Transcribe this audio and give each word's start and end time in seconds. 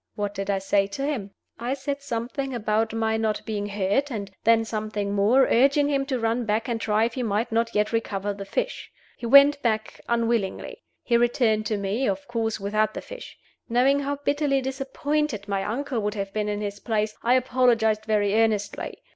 What 0.15 0.33
did 0.33 0.49
I 0.49 0.57
say 0.57 0.87
to 0.87 1.05
him? 1.05 1.29
I 1.59 1.75
said 1.75 2.01
something 2.01 2.55
about 2.55 2.91
my 2.91 3.17
not 3.17 3.45
being 3.45 3.67
hurt, 3.67 4.09
and 4.11 4.31
then 4.43 4.65
something 4.65 5.13
more, 5.13 5.43
urging 5.45 5.89
him 5.89 6.07
to 6.07 6.19
run 6.19 6.43
back 6.43 6.67
and 6.67 6.81
try 6.81 7.03
if 7.05 7.13
he 7.13 7.21
might 7.21 7.51
not 7.51 7.75
yet 7.75 7.93
recover 7.93 8.33
the 8.33 8.43
fish. 8.43 8.89
He 9.15 9.27
went 9.27 9.61
back 9.61 10.01
unwillingly. 10.09 10.81
He 11.03 11.17
returned 11.17 11.67
to 11.67 11.77
me 11.77 12.07
of 12.09 12.27
course 12.27 12.59
without 12.59 12.95
the 12.95 13.01
fish. 13.01 13.37
Knowing 13.69 13.99
how 13.99 14.15
bitterly 14.15 14.59
disappointed 14.59 15.47
my 15.47 15.63
uncle 15.63 15.99
would 15.99 16.15
have 16.15 16.33
been 16.33 16.49
in 16.49 16.61
his 16.61 16.79
place, 16.79 17.15
I 17.21 17.35
apologized 17.35 18.05
very 18.05 18.33
earnestly. 18.33 19.03